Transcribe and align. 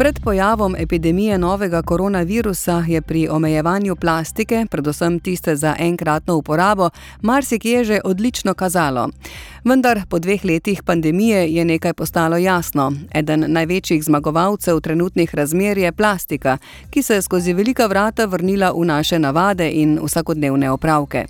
Pred 0.00 0.20
pojavom 0.24 0.76
epidemije 0.78 1.38
novega 1.38 1.82
koronavirusa 1.82 2.84
je 2.88 3.02
pri 3.02 3.28
omejevanju 3.28 3.96
plastike, 3.96 4.66
predvsem 4.70 5.20
tiste 5.20 5.56
za 5.56 5.74
enkratno 5.78 6.36
uporabo, 6.36 6.90
marsikje 7.22 7.84
že 7.84 8.00
odlično 8.04 8.54
kazalo. 8.54 9.08
Vendar 9.64 10.00
po 10.08 10.18
dveh 10.18 10.44
letih 10.44 10.82
pandemije 10.82 11.52
je 11.52 11.64
nekaj 11.64 11.92
postalo 11.92 12.36
jasno. 12.36 12.92
Eden 13.14 13.44
največjih 13.48 14.04
zmagovalcev 14.04 14.80
trenutnih 14.80 15.34
razmer 15.34 15.78
je 15.78 15.92
plastika, 15.92 16.58
ki 16.90 17.02
se 17.02 17.14
je 17.14 17.22
skozi 17.22 17.52
velika 17.52 17.86
vrata 17.86 18.24
vrnila 18.24 18.72
v 18.72 18.84
naše 18.84 19.18
navade 19.18 19.70
in 19.72 19.98
vsakodnevne 20.02 20.70
opravke. 20.70 21.26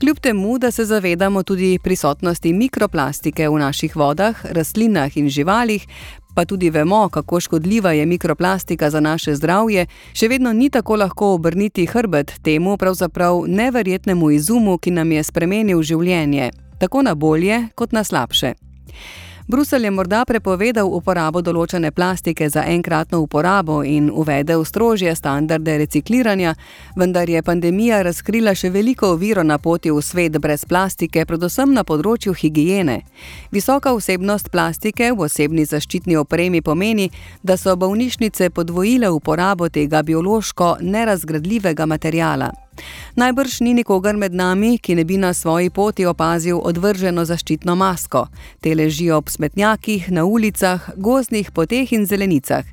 Kljub 0.00 0.18
temu, 0.18 0.58
da 0.58 0.70
se 0.70 0.84
zavedamo 0.84 1.42
tudi 1.42 1.78
prisotnosti 1.82 2.52
mikroplastike 2.52 3.48
v 3.48 3.58
naših 3.58 3.96
vodah, 3.96 4.36
rastlinah 4.44 5.16
in 5.16 5.28
živalih, 5.28 5.86
pa 6.34 6.44
tudi 6.44 6.70
vemo, 6.70 7.08
kako 7.08 7.40
škodljiva 7.40 7.92
je 7.92 8.06
mikroplastika 8.06 8.90
za 8.90 9.00
naše 9.00 9.34
zdravje, 9.34 9.86
še 10.12 10.28
vedno 10.28 10.52
ni 10.52 10.70
tako 10.70 10.96
lahko 10.96 11.34
obrniti 11.34 11.86
hrbet 11.86 12.32
temu 12.42 12.76
pravzaprav 12.76 13.44
neverjetnemu 13.48 14.30
izumu, 14.30 14.78
ki 14.78 14.90
nam 14.90 15.12
je 15.12 15.22
spremenil 15.22 15.82
življenje, 15.82 16.50
tako 16.78 17.02
na 17.02 17.14
bolje 17.14 17.68
kot 17.74 17.92
na 17.92 18.04
slabše. 18.04 18.54
Bruselj 19.46 19.84
je 19.84 19.90
morda 19.90 20.22
prepovedal 20.24 20.86
uporabo 20.86 21.40
določene 21.42 21.90
plastike 21.90 22.46
za 22.48 22.62
enkratno 22.70 23.18
uporabo 23.20 23.80
in 23.82 24.06
uvedel 24.10 24.64
strožje 24.64 25.14
standarde 25.18 25.76
recikliranja, 25.82 26.54
vendar 26.96 27.30
je 27.30 27.42
pandemija 27.42 28.02
razkrila 28.06 28.54
še 28.54 28.70
veliko 28.70 29.10
oviro 29.16 29.42
na 29.42 29.58
poti 29.58 29.90
v 29.90 30.02
svet 30.02 30.38
brez 30.38 30.64
plastike, 30.64 31.26
predvsem 31.26 31.74
na 31.74 31.82
področju 31.82 32.36
higiene. 32.38 33.00
Visoka 33.50 33.90
vsebnost 33.98 34.52
plastike 34.54 35.10
v 35.10 35.26
osebni 35.26 35.66
zaščitni 35.66 36.16
opremi 36.22 36.62
pomeni, 36.62 37.10
da 37.42 37.58
so 37.58 37.74
bolnišnice 37.76 38.50
podvojile 38.54 39.10
uporabo 39.10 39.68
tega 39.68 40.06
biološko 40.06 40.76
nerazgradljivega 40.80 41.86
materijala. 41.86 42.52
Najbrž 43.16 43.60
ni 43.60 43.74
nikogar 43.74 44.16
med 44.16 44.34
nami, 44.34 44.78
ki 44.78 44.94
ne 44.94 45.04
bi 45.04 45.16
na 45.16 45.34
svoji 45.34 45.70
poti 45.70 46.06
opazil 46.06 46.60
odvrženo 46.64 47.24
zaščitno 47.24 47.76
masko. 47.76 48.26
Te 48.60 48.74
ležijo 48.74 49.18
ob 49.20 49.28
smetnjakih, 49.28 50.10
na 50.10 50.24
ulicah, 50.24 50.90
gozdnih 50.96 51.50
poteh 51.52 51.92
in 51.92 52.06
zelenicah. 52.06 52.64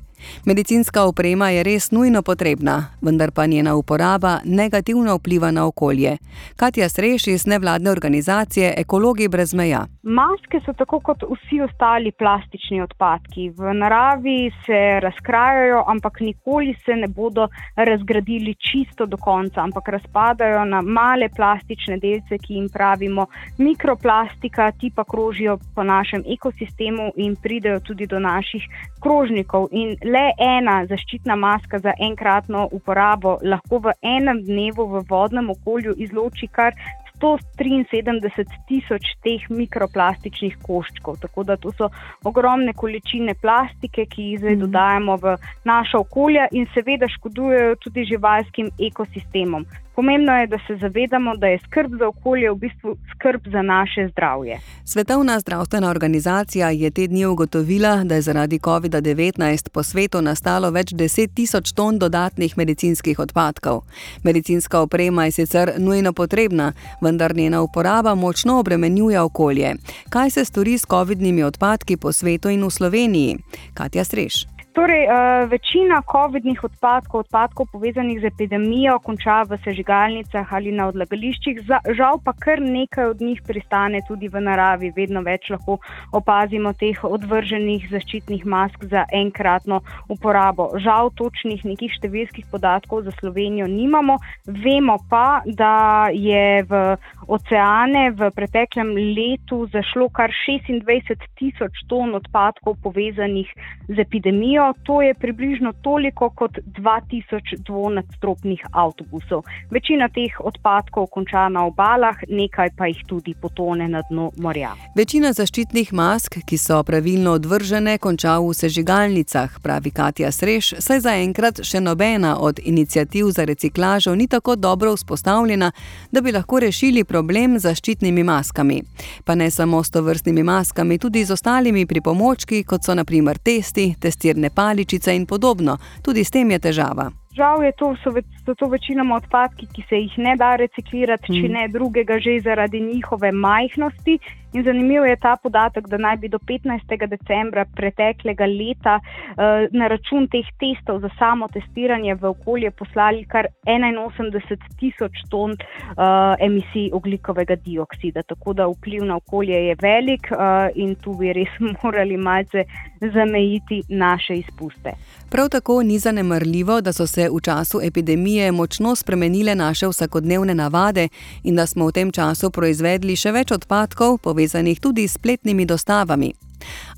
Medicinska 0.44 1.04
oprema 1.04 1.50
je 1.50 1.62
res 1.62 1.90
nujno 1.90 2.22
potrebna, 2.22 2.86
vendar 3.02 3.30
pa 3.30 3.46
njena 3.46 3.74
uporaba 3.74 4.38
negativno 4.44 5.16
vpliva 5.16 5.50
na 5.50 5.66
okolje. 5.66 6.16
Katja 6.56 6.88
Sreš 6.88 7.26
iz 7.26 7.46
nevladne 7.46 7.90
organizacije 7.90 8.74
Ekologi 8.76 9.28
brez 9.28 9.54
meja. 9.54 9.86
Maske 10.02 10.60
so 10.64 10.72
tako 10.72 11.00
kot 11.00 11.22
vsi 11.22 11.60
ostali 11.60 12.12
plastični 12.12 12.80
odpadki. 12.82 13.50
V 13.50 13.74
naravi 13.74 14.50
se 14.66 15.00
razkrajajo, 15.00 15.84
ampak 15.86 16.20
nikoli 16.20 16.74
se 16.84 16.96
ne 16.96 17.08
bodo 17.08 17.48
razgradili 17.76 18.54
čisto 18.54 19.06
do 19.06 19.16
konca, 19.16 19.60
ampak 19.60 19.88
razpadajo 19.88 20.64
na 20.64 20.80
male 20.82 21.28
plastične 21.36 21.98
delce, 21.98 22.38
ki 22.38 22.54
jim 22.54 22.68
pravimo 22.72 23.26
mikroplastika, 23.58 24.70
ti 24.72 24.90
pa 24.96 25.04
krožijo 25.04 25.58
po 25.74 25.82
našem 25.82 26.24
ekosistemu 26.26 27.12
in 27.16 27.36
pridejo 27.36 27.80
tudi 27.80 28.06
do 28.06 28.18
naših 28.18 28.64
krožnikov. 29.02 29.68
In 29.70 29.96
le 30.12 30.22
ena 30.44 30.76
zaščitna 30.90 31.36
maska 31.36 31.78
za 31.84 31.92
enkratno 32.08 32.68
uporabo 32.78 33.36
lahko 33.52 33.80
v 33.84 33.94
enem 34.16 34.42
dnevu 34.46 34.86
v 34.94 35.04
vodnem 35.10 35.50
okolju 35.54 35.94
izloči 36.06 36.48
kar 36.58 36.74
173 37.20 38.44
tisoč 38.68 39.10
teh 39.24 39.44
mikroplastičnih 39.52 40.56
koščkov. 40.64 41.18
Tako 41.24 41.44
da 41.44 41.56
to 41.60 41.72
so 41.76 41.90
ogromne 42.24 42.72
količine 42.72 43.34
plastike, 43.42 44.06
ki 44.08 44.30
jih 44.30 44.40
zdaj 44.40 44.56
mhm. 44.56 44.64
dodajamo 44.64 45.18
v 45.24 45.36
naša 45.68 46.00
okolja 46.00 46.48
in 46.52 46.66
seveda 46.74 47.08
škodujejo 47.18 47.76
tudi 47.84 48.08
živalskim 48.14 48.72
ekosistemom. 48.88 49.68
Pomembno 49.94 50.32
je, 50.32 50.46
da 50.46 50.58
se 50.66 50.76
zavedamo, 50.76 51.36
da 51.36 51.46
je 51.46 51.58
skrb 51.58 51.90
za 51.98 52.08
okolje 52.08 52.50
v 52.50 52.54
bistvu 52.54 52.96
skrb 53.14 53.40
za 53.52 53.62
naše 53.62 54.08
zdravje. 54.12 54.58
Svetovna 54.84 55.40
zdravstvena 55.40 55.90
organizacija 55.90 56.70
je 56.70 56.90
te 56.90 57.06
dni 57.06 57.26
ugotovila, 57.26 58.04
da 58.04 58.14
je 58.14 58.22
zaradi 58.22 58.58
COVID-19 58.58 59.68
po 59.68 59.82
svetu 59.82 60.22
nastalo 60.22 60.70
več 60.70 60.92
deset 60.92 61.34
tisoč 61.34 61.72
ton 61.72 61.98
dodatnih 61.98 62.58
medicinskih 62.58 63.18
odpadkov. 63.18 63.82
Medicinska 64.22 64.80
oprema 64.80 65.24
je 65.24 65.30
sicer 65.30 65.72
nujno 65.78 66.12
potrebna, 66.12 66.72
vendar 67.00 67.36
njena 67.36 67.62
uporaba 67.62 68.14
močno 68.14 68.58
obremenjuje 68.58 69.20
okolje. 69.20 69.74
Kaj 70.10 70.30
se 70.30 70.44
stori 70.44 70.78
s 70.78 70.86
COVID-nimi 70.86 71.42
odpadki 71.42 71.96
po 71.96 72.12
svetu 72.12 72.48
in 72.48 72.64
v 72.64 72.70
Sloveniji? 72.70 73.36
Katja 73.74 74.04
Streš. 74.04 74.59
Torej, 74.70 75.02
uh, 75.10 75.50
večina 75.50 75.98
COVID-nih 76.06 76.64
odpadkov, 76.64 77.26
odpadkov 77.26 77.66
povezanih 77.72 78.20
z 78.22 78.30
epidemijo, 78.30 79.00
konča 79.02 79.42
v 79.42 79.58
sežigalnicah 79.66 80.46
ali 80.46 80.70
na 80.70 80.86
odlagališčih. 80.86 81.58
Žal 81.98 82.20
pa 82.22 82.30
kar 82.38 82.62
nekaj 82.62 83.10
od 83.10 83.18
njih 83.18 83.42
pristane 83.42 83.98
tudi 84.06 84.30
v 84.30 84.38
naravi. 84.38 84.92
Vedno 84.94 85.24
več 85.26 85.50
lahko 85.50 85.80
opazimo 86.14 86.70
teh 86.78 87.02
odvrženih 87.02 87.88
zaščitnih 87.90 88.46
mask 88.46 88.86
za 88.86 89.02
enkratno 89.10 89.80
uporabo. 90.06 90.68
Žal 90.78 91.10
točnih 91.18 91.66
nekih 91.66 91.90
številskih 91.98 92.46
podatkov 92.54 93.02
za 93.10 93.14
Slovenijo 93.18 93.66
nimamo. 93.66 94.20
Vemo 94.46 95.00
pa, 95.10 95.42
da 95.50 96.06
je 96.14 96.62
v 96.70 96.94
oceane 97.26 98.14
v 98.14 98.30
preteklem 98.38 98.94
letu 99.18 99.66
zašlo 99.74 100.06
kar 100.14 100.30
26 100.30 101.26
tisoč 101.42 101.84
ton 101.90 102.14
odpadkov 102.14 102.78
povezanih 102.86 103.50
z 103.90 103.98
epidemijo 103.98 104.59
vozijo, 104.60 104.74
to 104.82 105.02
je 105.02 105.14
približno 105.14 105.72
toliko 105.82 106.30
kot 106.30 106.58
2000 106.66 107.62
dvonadstropnih 107.66 108.60
avtobusov. 108.72 109.42
Večina 109.70 110.08
teh 110.08 110.40
odpadkov 110.40 111.06
konča 111.06 111.48
na 111.48 111.64
obalah, 111.66 112.16
nekaj 112.28 112.70
pa 112.76 112.86
jih 112.86 113.04
tudi 113.06 113.34
potone 113.34 113.88
na 113.88 114.02
dno 114.10 114.30
morja. 114.36 114.74
Večina 114.96 115.32
zaščitnih 115.32 115.92
mask, 115.92 116.38
ki 116.46 116.58
so 116.58 116.82
pravilno 116.82 117.32
odvržene, 117.32 117.98
konča 117.98 118.38
v 118.38 118.54
sežigalnicah, 118.54 119.60
pravi 119.62 119.90
Katja 119.90 120.32
Sreš, 120.32 120.74
saj 120.78 121.00
zaenkrat 121.00 121.62
še 121.64 121.80
nobena 121.80 122.36
od 122.40 122.60
inicijativ 122.64 123.30
za 123.30 123.44
reciklažo 123.44 124.14
ni 124.14 124.28
tako 124.28 124.56
dobro 124.56 124.94
vzpostavljena, 124.94 125.72
da 126.10 126.20
bi 126.20 126.32
lahko 126.32 126.60
rešili 126.60 127.04
problem 127.04 127.58
z 127.58 127.68
zaščitnimi 127.68 128.24
maskami. 128.24 128.82
Pa 129.24 129.34
ne 129.34 129.50
samo 129.50 129.82
s 129.84 129.90
to 129.90 130.02
vrstnimi 130.02 130.42
maskami, 130.42 130.98
tudi 130.98 131.24
z 131.24 131.32
ostalimi 131.32 131.86
pripomočki, 131.86 132.64
kot 132.64 132.84
so 132.84 132.94
naprimer 132.94 133.38
testi, 133.38 133.94
testirne 134.00 134.49
paličice 134.50 135.14
in 135.14 135.26
podobno. 135.26 135.78
Tudi 136.02 136.24
s 136.24 136.30
tem 136.30 136.50
je 136.50 136.58
težava. 136.58 137.19
Žal 137.36 137.62
je 137.62 137.72
to, 137.78 137.94
so, 138.02 138.10
so 138.46 138.54
to 138.58 138.66
večinoma 138.66 139.16
odpadki, 139.16 139.68
ki 139.70 139.84
se 139.88 139.96
jih 140.02 140.18
ne 140.18 140.34
da 140.36 140.56
reciklirati, 140.58 141.30
mm. 141.32 141.42
če 141.42 141.48
ne 141.54 141.68
drugega, 141.70 142.18
že 142.18 142.40
zaradi 142.42 142.80
njihove 142.80 143.32
majhnosti. 143.32 144.18
In 144.52 144.64
zanimivo 144.64 145.04
je 145.04 145.16
ta 145.16 145.36
podatek, 145.42 145.86
da 145.86 145.96
naj 145.96 146.16
bi 146.16 146.28
do 146.28 146.38
15. 146.38 147.06
decembra 147.06 147.64
preteklega 147.64 148.46
leta 148.50 148.96
uh, 148.98 149.70
na 149.70 149.86
račun 149.88 150.26
teh 150.26 150.46
testov 150.58 150.98
za 151.00 151.10
samo 151.18 151.46
testiranje 151.54 152.14
v 152.14 152.32
okolje 152.32 152.70
poslali 152.70 153.22
kar 153.30 153.46
81 153.66 154.58
tisoč 154.80 155.22
ton 155.30 155.54
uh, 155.54 156.34
emisij 156.40 156.90
oglikovega 156.92 157.54
dioksida. 157.54 158.22
Tako 158.22 158.52
da 158.52 158.66
vpliv 158.66 159.04
na 159.06 159.16
okolje 159.22 159.54
je 159.68 159.76
velik 159.82 160.26
uh, 160.32 160.66
in 160.74 160.96
tu 160.98 161.14
bi 161.14 161.32
res 161.32 161.54
morali 161.84 162.16
malce 162.16 162.66
zamejiti 163.00 163.82
naše 163.88 164.34
izpuste. 164.42 164.98
Prav 165.30 165.48
tako 165.48 165.82
ni 165.82 165.98
zanemrljivo, 165.98 166.80
da 166.80 166.92
so 166.92 167.06
se 167.06 167.19
v 167.28 167.40
času 167.42 167.80
epidemije 167.82 168.52
močno 168.52 168.94
spremenile 168.96 169.54
naše 169.54 169.88
vsakodnevne 169.88 170.54
navade 170.54 171.08
in 171.42 171.56
da 171.56 171.66
smo 171.66 171.86
v 171.86 171.92
tem 171.92 172.12
času 172.12 172.50
proizvedli 172.50 173.16
še 173.16 173.32
več 173.32 173.52
odpadkov, 173.52 174.18
povezanih 174.24 174.80
tudi 174.80 175.08
s 175.08 175.18
spletnimi 175.20 175.66
dostavami. 175.66 176.32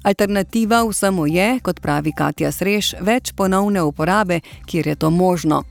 Alternativa 0.03 0.83
vsemu 0.85 1.27
je, 1.27 1.59
kot 1.63 1.81
pravi 1.81 2.13
Katja 2.13 2.51
Sreš, 2.53 2.95
več 3.01 3.33
ponovne 3.37 3.83
uporabe, 3.83 4.41
kjer 4.67 4.87
je 4.87 4.95
to 4.97 5.11
možno. 5.11 5.63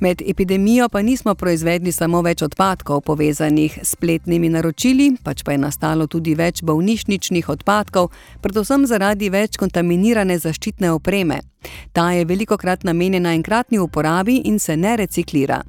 Med 0.00 0.22
epidemijo 0.26 0.88
pa 0.88 1.02
nismo 1.02 1.34
proizvedli 1.34 1.92
samo 1.92 2.22
več 2.22 2.42
odpadkov 2.42 3.00
povezanih 3.06 3.78
s 3.82 3.94
spletnimi 3.94 4.48
naročili, 4.48 5.12
pač 5.22 5.42
pa 5.42 5.54
je 5.54 5.62
nastalo 5.62 6.06
tudi 6.06 6.34
več 6.34 6.62
bolnišničnih 6.62 7.48
odpadkov, 7.48 8.10
predvsem 8.42 8.86
zaradi 8.86 9.30
več 9.30 9.58
kontaminirane 9.58 10.38
zaščitne 10.38 10.90
opreme. 10.94 11.42
Ta 11.96 12.10
je 12.12 12.24
veliko 12.24 12.56
krat 12.56 12.82
namenjena 12.84 13.32
enkratni 13.34 13.78
uporabi 13.78 14.42
in 14.44 14.58
se 14.58 14.76
ne 14.76 14.96
reciklira. 14.96 15.62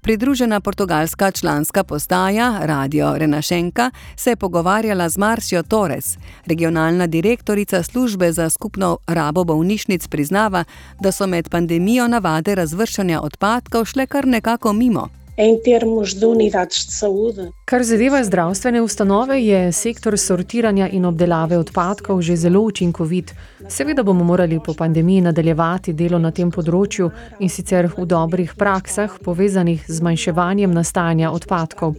Pridružena 0.00 0.60
portugalska 0.60 1.30
članska 1.30 1.84
postaja 1.84 2.58
Radio 2.60 3.18
Renašenka 3.18 3.90
se 4.16 4.30
je 4.30 4.36
pogovarjala 4.36 5.08
z 5.08 5.18
Marcijo 5.18 5.62
Torres. 5.62 6.18
Regionalna 6.46 7.06
direktorica 7.06 7.82
službe 7.82 8.32
za 8.32 8.50
skupno 8.50 8.98
rabo 9.06 9.44
bolnišnic 9.44 10.08
priznava, 10.08 10.64
da 11.00 11.12
so 11.12 11.26
med 11.26 11.50
pandemijo 11.50 12.08
navade 12.08 12.54
razvrščanja 12.54 13.20
odpadkov 13.20 13.84
šle 13.84 14.06
kar 14.06 14.26
nekako 14.26 14.72
mimo. 14.72 15.17
Em 15.38 15.56
termos 15.62 16.14
de 16.14 16.26
unidades 16.26 16.84
de 16.84 16.92
saúde. 16.92 17.50
Kar 17.64 17.82
zadeva 17.84 18.22
zdravstvene 18.24 18.80
ustanove, 18.82 19.38
je 19.40 19.72
sektor 19.72 20.18
sortiranja 20.18 20.88
in 20.88 21.04
obdelave 21.04 21.58
odpadkov 21.58 22.22
že 22.22 22.36
zelo 22.36 22.60
učinkovit. 22.60 23.34
Seveda 23.68 24.02
bomo 24.02 24.24
morali 24.24 24.58
po 24.64 24.74
pandemiji 24.74 25.20
nadaljevati 25.20 25.92
delo 25.92 26.18
na 26.18 26.30
tem 26.30 26.50
področju 26.50 27.10
in 27.38 27.48
sicer 27.48 27.86
v 27.86 28.06
dobrih 28.06 28.56
praksah, 28.58 29.14
povezanih 29.24 29.86
z 29.86 30.00
zmanjševanjem 30.00 30.74
nastajanja 30.74 31.30
odpadkov. 31.30 31.94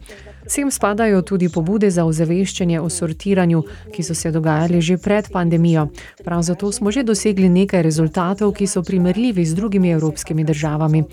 Sem 0.50 0.71
spadajo 0.71 1.21
tudi 1.21 1.47
pobude 1.50 1.91
za 1.91 2.03
ozaveščanje 2.09 2.81
o 2.81 2.89
sortiranju, 2.89 3.63
ki 3.94 4.03
so 4.03 4.15
se 4.15 4.31
dogajali 4.31 4.81
že 4.81 4.97
pred 4.97 5.31
pandemijo. 5.31 5.88
Prav 6.25 6.41
zato 6.41 6.71
smo 6.71 6.91
že 6.91 7.03
dosegli 7.03 7.50
nekaj 7.50 7.83
rezultatov, 7.83 8.51
ki 8.53 8.68
so 8.68 8.83
primerljivi 8.83 9.45
z 9.45 9.56
drugimi 9.56 9.91
evropskimi 9.91 10.44
državami. 10.44 11.03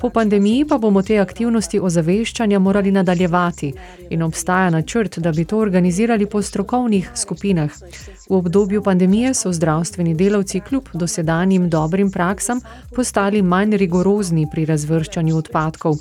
Po 0.00 0.10
pandemiji 0.10 0.64
pa 0.64 0.78
bomo 0.78 1.02
te 1.02 1.16
aktivnosti 1.18 1.80
ozaveščanja 1.80 2.58
morali 2.58 2.90
nadaljevati 2.94 3.72
in 4.10 4.22
obstaja 4.22 4.70
načrt, 4.70 5.18
da 5.18 5.32
bi 5.32 5.44
to 5.44 5.58
organizirali 5.58 6.26
po 6.26 6.42
strokovnih 6.42 7.10
skupinah. 7.14 7.70
V 8.28 8.34
obdobju 8.34 8.82
pandemije 8.82 9.34
so 9.34 9.52
zdravstveni 9.52 10.14
delavci 10.14 10.60
kljub 10.60 10.88
dosedanjim 10.94 11.68
dobrim 11.70 12.10
praksam 12.10 12.60
postali 12.96 13.42
manj 13.42 13.76
rigorozni 13.76 14.46
pri 14.52 14.64
razvrščanju 14.64 15.36
odpadkov. 15.36 15.96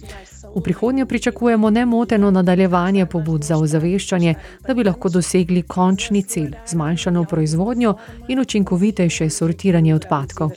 V 0.56 0.62
prihodnje 0.62 1.06
pričakujemo 1.06 1.70
nemoteno 1.70 2.32
nadaljevanje 2.32 3.06
pobud 3.06 3.44
za 3.44 3.58
ozaveščanje, 3.58 4.36
da 4.68 4.74
bi 4.74 4.84
lahko 4.84 5.10
dosegli 5.10 5.62
končni 5.62 6.24
cilj- 6.24 6.56
zmanjšano 6.72 7.26
proizvodnjo 7.26 7.96
in 8.28 8.40
učinkovitejše 8.40 9.30
sortiranje 9.30 9.96
odpadkov. 9.96 10.52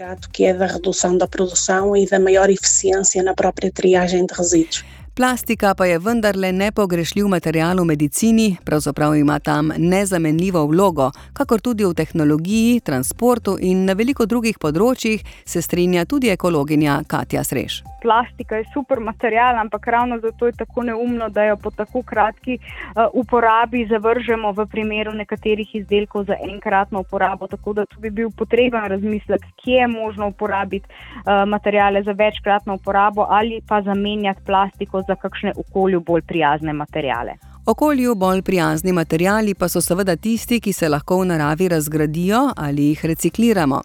Plastika 5.14 5.74
pa 5.74 5.84
je 5.86 5.98
vendarle 5.98 6.52
nepogrešljiv 6.52 7.28
material 7.28 7.76
v 7.76 7.84
medicini, 7.84 8.56
pravzaprav 8.64 9.16
ima 9.16 9.38
tam 9.38 9.72
nezamenljivo 9.78 10.64
vlogo, 10.66 11.10
kakor 11.32 11.60
tudi 11.60 11.84
v 11.84 11.94
tehnologiji, 11.94 12.80
transportu 12.80 13.56
in 13.60 13.84
na 13.84 13.92
veliko 13.92 14.26
drugih 14.26 14.58
področjih, 14.58 15.24
se 15.44 15.62
strinja 15.62 16.04
tudi 16.04 16.30
ekologinja 16.30 17.02
Katja 17.08 17.42
Sreš. 17.44 17.82
Plastika 18.00 18.56
je 18.56 18.64
super 18.72 19.00
material, 19.00 19.58
ampak 19.60 19.86
ravno 19.86 20.18
zato 20.18 20.46
je 20.46 20.52
tako 20.52 20.82
neumno, 20.82 21.28
da 21.28 21.44
jo 21.44 21.56
po 21.56 21.70
tako 21.70 22.02
kratki 22.02 22.56
uh, 22.56 23.10
uporabi 23.12 23.86
zavržemo 23.90 24.52
v 24.52 24.66
primeru 24.66 25.12
nekaterih 25.12 25.74
izdelkov 25.74 26.24
za 26.24 26.38
enkratno 26.52 27.00
uporabo. 27.00 27.46
Tako 27.46 27.72
da 27.72 27.84
tu 27.86 28.00
bi 28.00 28.10
bil 28.10 28.30
potreben 28.30 28.86
razmislek, 28.88 29.44
kje 29.64 29.82
je 29.82 29.86
možno 29.88 30.28
uporabiti 30.28 30.86
uh, 30.88 31.44
materijale 31.48 32.02
za 32.02 32.12
večkratno 32.12 32.74
uporabo 32.74 33.26
ali 33.28 33.60
pa 33.68 33.82
zamenjati 33.82 34.40
plastiko 34.46 35.00
za 35.08 35.17
kakšne 35.17 35.52
okolju 35.56 36.00
bolj 36.00 36.23
prijazne 36.23 36.73
materijale. 36.73 37.32
Okolju 37.67 38.14
bolj 38.14 38.43
prijazni 38.43 38.93
materijali 38.93 39.55
pa 39.55 39.69
so 39.69 39.81
seveda 39.81 40.17
tisti, 40.17 40.61
ki 40.61 40.73
se 40.73 40.88
lahko 40.88 41.20
v 41.20 41.26
naravi 41.26 41.69
razgradijo 41.69 42.50
ali 42.56 42.87
jih 42.87 43.05
recikliramo. 43.05 43.82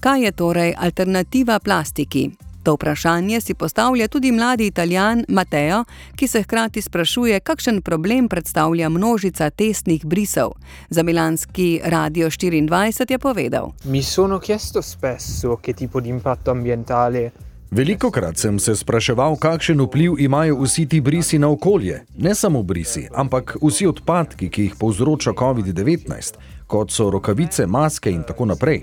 Kaj 0.00 0.24
je 0.24 0.32
torej 0.32 0.74
alternativa 0.78 1.58
plastiki? 1.58 2.30
To 2.62 2.74
vprašanje 2.74 3.40
si 3.40 3.54
postavlja 3.54 4.08
tudi 4.08 4.32
mladi 4.32 4.66
italijan 4.66 5.24
Mateo, 5.28 5.84
ki 6.16 6.28
se 6.28 6.42
hkrati 6.42 6.82
sprašuje, 6.82 7.40
kakšen 7.40 7.82
problem 7.82 8.28
predstavlja 8.28 8.88
množica 8.88 9.50
testnih 9.50 10.06
brisov. 10.06 10.52
Za 10.90 11.02
Milanski 11.02 11.80
Radio 11.84 12.26
24 12.26 13.10
je 13.12 13.18
povedal: 13.18 13.72
Mi 13.84 14.02
sono 14.02 14.38
chiesto 14.38 14.82
spesso, 14.82 15.58
che 15.62 15.74
tipo 15.74 16.00
di 16.00 16.08
impatto 16.08 16.50
ambientale 16.50 17.32
Veliko 17.72 18.10
krat 18.10 18.36
sem 18.36 18.58
se 18.60 18.74
spraševal, 18.76 19.38
kakšen 19.40 19.80
vpliv 19.80 20.18
imajo 20.20 20.58
vsi 20.60 20.82
ti 20.86 21.00
brisi 21.00 21.38
na 21.38 21.48
okolje. 21.48 22.02
Ne 22.18 22.34
samo 22.34 22.62
brisi, 22.62 23.06
ampak 23.14 23.56
vsi 23.62 23.86
odpadki, 23.88 24.50
ki 24.52 24.66
jih 24.66 24.74
povzroča 24.80 25.32
COVID-19, 25.32 26.36
kot 26.66 26.92
so 26.92 27.08
rokavice, 27.10 27.66
maske 27.66 28.12
in 28.12 28.26
tako 28.28 28.50
naprej. 28.52 28.82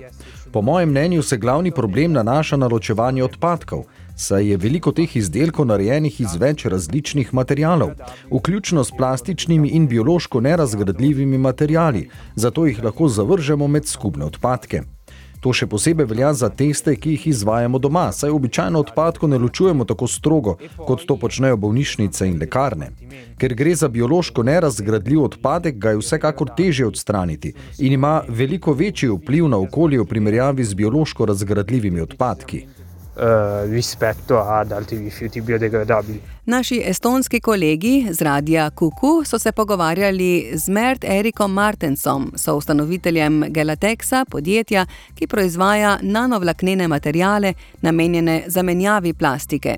Po 0.51 0.62
mojem 0.62 0.89
mnenju 0.89 1.21
se 1.21 1.38
glavni 1.38 1.71
problem 1.71 2.18
nanaša 2.18 2.57
na 2.57 2.68
ločevanje 2.68 3.24
odpadkov, 3.24 3.86
saj 4.15 4.50
je 4.50 4.57
veliko 4.57 4.91
teh 4.91 5.15
izdelkov 5.15 5.69
narejenih 5.69 6.21
iz 6.21 6.36
več 6.36 6.65
različnih 6.65 7.33
materijalov, 7.33 7.94
vključno 8.33 8.83
s 8.83 8.91
plastičnimi 8.97 9.69
in 9.69 9.88
biološko 9.88 10.41
nerazgradljivimi 10.41 11.38
materijali, 11.38 12.09
zato 12.36 12.65
jih 12.65 12.83
lahko 12.83 13.07
zavržemo 13.07 13.68
med 13.68 13.86
skupne 13.86 14.25
odpadke. 14.25 14.81
To 15.39 15.53
še 15.56 15.69
posebej 15.71 16.07
velja 16.09 16.33
za 16.36 16.50
teste, 16.51 16.95
ki 17.00 17.13
jih 17.15 17.27
izvajamo 17.31 17.80
doma, 17.80 18.09
saj 18.12 18.33
običajno 18.36 18.80
odpadko 18.83 19.27
ne 19.31 19.38
ločujemo 19.39 19.86
tako 19.88 20.07
strogo, 20.07 20.57
kot 20.77 21.06
to 21.07 21.15
počnejo 21.15 21.57
bolnišnice 21.57 22.27
in 22.27 22.36
lekarne. 22.41 22.89
Ker 23.39 23.56
gre 23.56 23.75
za 23.75 23.88
biološko 23.88 24.44
nerazgradljiv 24.44 25.24
odpadek, 25.24 25.80
ga 25.80 25.95
je 25.95 26.01
vsekakor 26.01 26.51
težje 26.57 26.88
odstraniti 26.88 27.53
in 27.80 27.95
ima 27.95 28.19
veliko 28.27 28.74
večji 28.74 29.09
vpliv 29.15 29.47
na 29.47 29.57
okolje 29.63 30.01
v 30.01 30.09
primerjavi 30.12 30.63
z 30.63 30.75
biološko 30.75 31.25
razgradljivimi 31.31 32.01
odpadki. 32.01 32.65
Uh, 33.19 33.25
rispetto 33.69 34.39
ad 34.39 34.71
altri 34.71 34.98
rifiuti 34.98 35.42
biodegradabili. 35.42 36.21
Naši 36.45 36.81
estonski 36.86 37.39
kolegi 37.39 38.07
z 38.12 38.21
radia 38.21 38.69
Kuku 38.69 39.24
so 39.25 39.39
se 39.39 39.51
pogovarjali 39.51 40.51
z 40.54 40.69
Mert 40.69 41.04
Erikom 41.04 41.51
Martensom, 41.51 42.31
soustanoviteljem 42.36 43.44
Gelatexa, 43.50 44.25
podjetja, 44.25 44.86
ki 45.16 45.27
proizvaja 45.27 45.98
nanovlaknene 46.01 46.88
materijale, 46.88 47.54
namenjene 47.81 48.44
zamenjavi 48.48 49.13
plastike. 49.13 49.77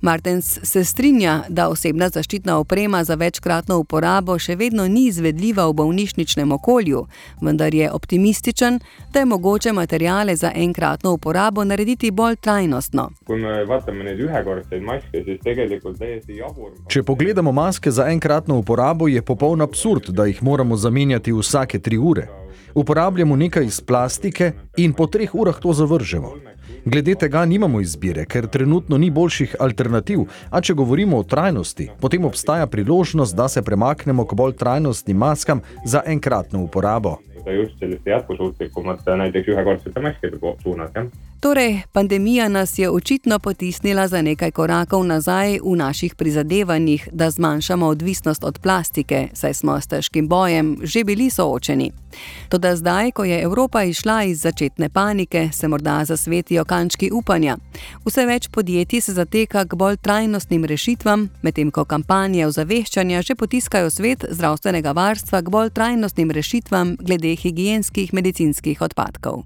Martens 0.00 0.58
se 0.62 0.84
strinja, 0.84 1.44
da 1.48 1.68
osebna 1.68 2.08
zaščitna 2.08 2.56
oprema 2.58 3.04
za 3.04 3.14
večkratno 3.14 3.78
uporabo 3.78 4.38
še 4.38 4.56
vedno 4.56 4.88
ni 4.88 5.06
izvedljiva 5.06 5.66
v 5.68 5.76
bolnišničnem 5.78 6.52
okolju, 6.52 7.06
vendar 7.40 7.74
je 7.74 7.90
optimističen, 7.92 8.80
da 9.12 9.18
je 9.18 9.30
mogoče 9.30 9.72
materijale 9.72 10.36
za 10.36 10.52
enkratno 10.54 11.12
uporabo 11.12 11.64
narediti 11.64 12.10
bolj 12.10 12.36
trajnostno. 12.80 13.10
Če 16.88 17.02
pogledamo 17.02 17.52
maske 17.52 17.90
za 17.90 18.08
enkratno 18.08 18.58
uporabo, 18.58 19.08
je 19.08 19.22
popoln 19.22 19.60
absurd, 19.60 20.10
da 20.10 20.26
jih 20.26 20.42
moramo 20.42 20.76
zamenjati 20.76 21.32
vsake 21.32 21.78
tri 21.78 21.98
ure. 21.98 22.28
Uporabljamo 22.74 23.36
nekaj 23.36 23.64
iz 23.64 23.80
plastike 23.80 24.52
in 24.76 24.92
po 24.92 25.06
treh 25.06 25.34
urah 25.34 25.58
to 25.60 25.72
zavržemo. 25.72 26.34
Glede 26.84 27.14
tega 27.14 27.44
nimamo 27.44 27.80
izbire, 27.80 28.24
ker 28.24 28.46
trenutno 28.46 28.98
ni 28.98 29.10
boljših 29.10 29.56
alternativ, 29.60 30.20
a 30.50 30.60
če 30.60 30.74
govorimo 30.74 31.18
o 31.18 31.22
trajnosti, 31.22 31.90
potem 32.00 32.24
obstaja 32.24 32.66
priložnost, 32.66 33.36
da 33.36 33.48
se 33.48 33.62
premaknemo 33.62 34.24
k 34.24 34.34
bolj 34.34 34.54
trajnostnim 34.56 35.16
maskam 35.16 35.60
za 35.84 36.02
enkratno 36.06 36.62
uporabo 36.62 37.18
just 37.52 37.78
selliste 37.78 38.10
jätkusuutlikumate, 38.10 39.16
näiteks 39.16 39.48
ühekordsete 39.48 40.00
maskide 40.00 40.38
suunas, 40.62 40.90
jah. 40.94 41.06
Torej, 41.40 41.82
pandemija 41.92 42.48
nas 42.48 42.78
je 42.78 42.90
očitno 42.90 43.38
potisnila 43.38 44.08
za 44.08 44.22
nekaj 44.22 44.50
korakov 44.50 45.04
nazaj 45.04 45.58
v 45.64 45.76
naših 45.76 46.14
prizadevanjih, 46.14 47.08
da 47.12 47.30
zmanjšamo 47.30 47.86
odvisnost 47.86 48.44
od 48.44 48.58
plastike, 48.58 49.28
saj 49.32 49.54
smo 49.54 49.80
s 49.80 49.86
težkim 49.86 50.28
bojem 50.28 50.76
že 50.82 51.04
bili 51.04 51.30
soočeni. 51.30 51.92
Toda 52.48 52.76
zdaj, 52.76 53.10
ko 53.10 53.24
je 53.24 53.42
Evropa 53.42 53.82
išla 53.82 54.22
iz 54.24 54.40
začetne 54.40 54.88
panike, 54.88 55.48
se 55.52 55.68
morda 55.68 56.04
zasvetijo 56.04 56.64
kančki 56.64 57.10
upanja. 57.12 57.56
Vse 58.04 58.26
več 58.26 58.48
podjetij 58.48 59.00
se 59.00 59.12
zateka 59.12 59.64
k 59.64 59.74
bolj 59.74 59.96
trajnostnim 59.96 60.64
rešitvam, 60.64 61.28
medtem 61.42 61.70
ko 61.70 61.84
kampanje 61.84 62.46
ozaveščanja 62.46 63.22
že 63.22 63.34
potiskajo 63.34 63.90
svet 63.90 64.24
zdravstvenega 64.30 64.92
varstva 64.92 65.40
k 65.42 65.48
bolj 65.48 65.70
trajnostnim 65.70 66.30
rešitvam 66.30 66.96
glede 67.00 67.36
higijenskih 67.36 68.12
medicinskih 68.12 68.82
odpadkov. 68.82 69.42